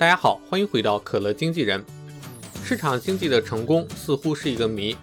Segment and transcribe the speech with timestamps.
[0.00, 1.84] 大家好，欢迎回到可乐经纪人。
[2.64, 4.96] 市场经济的成功似乎是一个谜，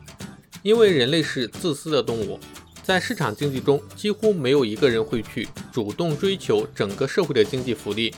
[0.64, 2.40] 因为人类是自私的动物，
[2.82, 8.12] 在市场经济中，几乎没有一个人会去主动追求整个社会的经济福利。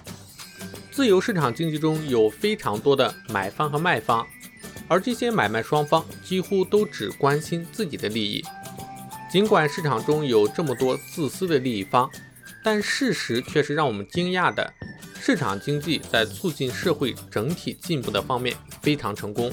[0.90, 4.26] 自由市场经济中有非常多的买方和卖方，
[4.88, 8.42] 而这些买卖双方几乎都只关心自己的利益。
[9.30, 12.10] 尽管市场中有这么多自私的利益方，
[12.64, 14.74] 但事实却是让我们惊讶的。
[15.22, 19.52] 市场经济在促进社会整体进步的方面非常成功。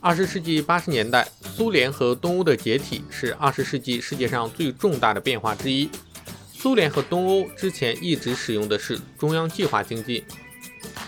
[0.00, 5.88] 二十世纪八十年代，苏联和东欧的解体是二十世纪世界上最重大的变化之一。
[6.52, 10.24] 苏联和东欧之前一直使用的是中央计划经济。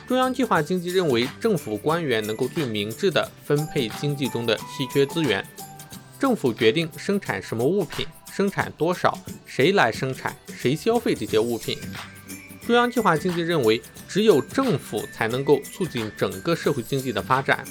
[0.06, 5.44] 中央计划经济认为，政府官员能够最明智地分配经济中的稀缺资源。
[6.19, 11.78] 政府决定生产什么物品，生产多少，谁来生产，谁消费这些物品。
[12.66, 17.64] 中央计划经济认为，只有政府才能够促进整个社会经济的发展。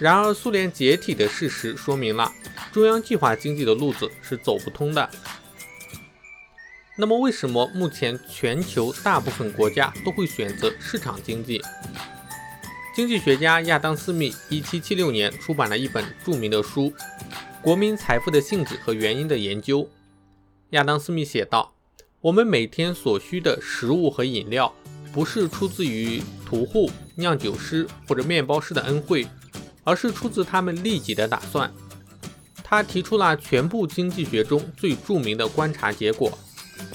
[0.00, 2.32] 然而，苏联解体的事实说明了
[2.72, 5.08] 中央计划经济的路子是走不通的。
[6.96, 11.62] 那么，为什么目前全球大部分国家都会选择市场经济？
[12.96, 16.90] 经济学家亚当·斯密1776年出版了一本著名的书
[17.60, 19.80] 《国民财富的性质和原因的研究》。
[20.70, 21.74] 亚当·斯密写道。
[22.24, 24.74] 我们每天所需的食物和饮料，
[25.12, 29.26] 不是出自于屠户、酿酒师或者面包师的恩惠，
[29.84, 31.70] 而是出自他们利己的打算。
[32.62, 36.32] 他提出了全部经济学中最著名的观察结果：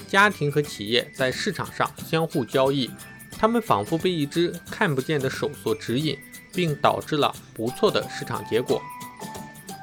[0.07, 2.89] 家庭和企业在市场上相互交易，
[3.29, 6.17] 他们仿佛被一只看不见的手所指引，
[6.51, 8.81] 并导致了不错的市场结果。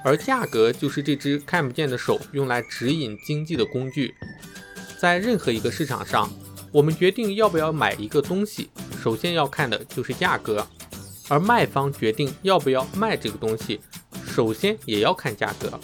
[0.04, 4.12] 而价格就是这只看不见的手用来指引经济的工具。
[4.98, 6.30] 在任何一个市场上，
[6.72, 8.70] 我们决定要不要买一个东西，
[9.02, 10.60] 首先要看的就是价格；
[11.28, 13.80] 而卖方决定要不要卖这个东西，
[14.26, 15.78] 首先也要看价格。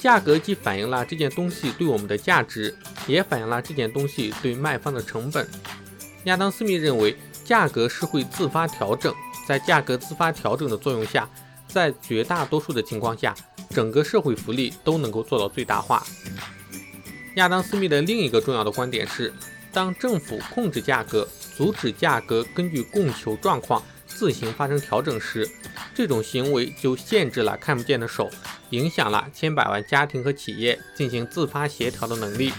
[0.00, 2.74] 价格既反映了这件东西对我们的价值，
[3.06, 5.46] 也反映了这件东西对卖方的成本。
[6.24, 9.14] 亚当·斯密认为，价格是会自发调整，
[9.46, 11.28] 在价格自发调整的作用下，
[11.68, 13.34] 在绝大多数的情况下，
[13.70, 16.02] 整个社会福利都能够做到最大化。
[17.36, 19.32] 亚当·斯密的另一个重要的观点是，
[19.72, 21.26] 当政府控制价格、
[21.56, 25.48] 阻止价格根据供求状况自行发生调整时，
[25.94, 28.28] 这种行为就限制了看不见的手，
[28.70, 32.52] 影响了千百万家庭和企业进行自发协调的能力。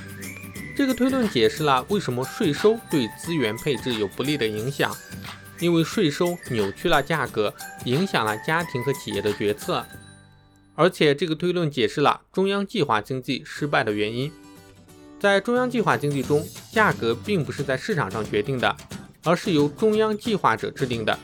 [0.74, 4.96] 这个推论解释了为什么税收对资源配置有不利的影响，
[5.60, 9.86] 因为税收扭曲了价格，影响了家庭和企业的决策。
[10.76, 14.31] 而且，这个推论解释了中央计划经济失败的原因。
[15.22, 18.76] 在中央计划经济中，价格并不是在市场上决定的，
[19.24, 21.16] 而是由中央计划者制定的。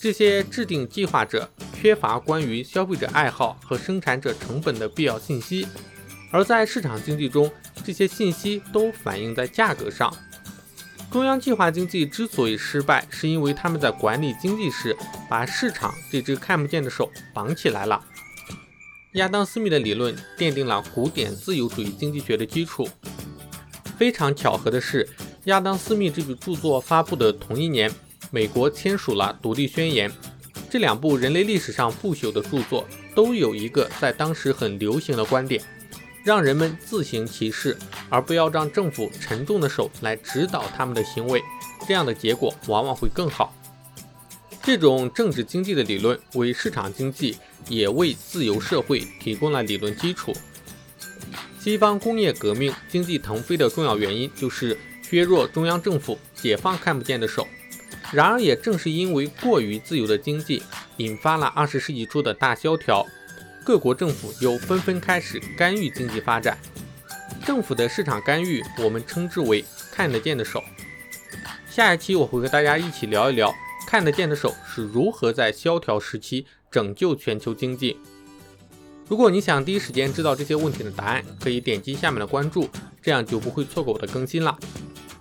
[0.00, 5.66] 这些制定计划者缺乏关于消费者爱好和生产者成本的必要信息，
[6.30, 7.50] 而在市场经济中，
[7.84, 10.14] 这些信息都反映在价格上。
[11.10, 14.96] 中央计划经济之所以失败，是因为他们在管理经济时
[15.28, 18.00] 把市场这只看不见的手绑起来了。
[19.14, 22.88] 亚当·斯密的理论奠定了古典自由主义经济学的基础。
[23.96, 25.08] 非常巧合的是，
[25.44, 27.90] 亚当·斯密这部著作发布的同一年，
[28.30, 30.10] 美国签署了《独立宣言》。
[30.68, 35.62] 这两部人类历史上不朽的著作都有一个在当时很流行的观点：
[36.24, 37.76] 让人们自行其事，
[38.08, 41.40] 而不要让政府沉重的手来指导他们的行为。
[41.86, 43.54] 这样的结果往往会更好。
[44.62, 47.36] 这种政治经济的理论为市场经济，
[47.68, 50.32] 也为自由社会提供了理论基础。
[51.64, 57.48] 西方工业革命经济腾飞的重要原因就是削弱中央政府，解放看不见的手。
[58.12, 60.62] 然而，也正是因为过于自由的经济，
[60.98, 63.06] 引发了二十世纪初的大萧条，
[63.64, 66.58] 各国政府又纷纷开始干预经济发展。
[67.46, 70.62] 政府的市场干预，我们称之为“看得见的手”。
[71.70, 73.50] 下一期我会和大家一起聊一聊
[73.88, 77.96] “看得见的手”是如何在萧条时期拯救全球经济。
[79.06, 82.68] 如果你想第一时间知道这些问题的答案，可以点击下面的关注，
[83.02, 84.58] 这样就不会错过我的更新了。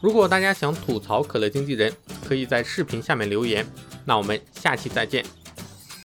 [0.02, 1.94] 如果大家想吐槽可乐经纪人，
[2.28, 3.66] 可以在视频下面留言。
[4.06, 5.26] 那我们下期再见。